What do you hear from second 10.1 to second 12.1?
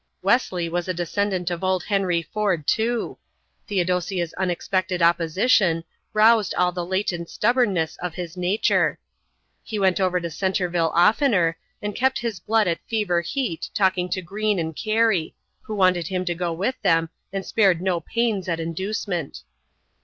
to Centreville oftener, and